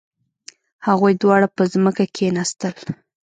[0.87, 2.73] هغوی دواړه په ځمکه کښیناستل.